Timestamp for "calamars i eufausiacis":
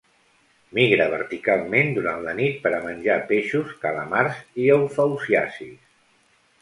3.87-5.77